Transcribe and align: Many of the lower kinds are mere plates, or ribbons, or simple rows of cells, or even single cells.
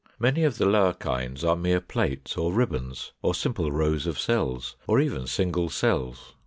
Many 0.17 0.43
of 0.45 0.57
the 0.57 0.65
lower 0.65 0.93
kinds 0.95 1.43
are 1.43 1.55
mere 1.55 1.79
plates, 1.79 2.35
or 2.35 2.51
ribbons, 2.51 3.11
or 3.21 3.35
simple 3.35 3.71
rows 3.71 4.07
of 4.07 4.17
cells, 4.17 4.75
or 4.87 4.99
even 4.99 5.27
single 5.27 5.69
cells. 5.69 6.33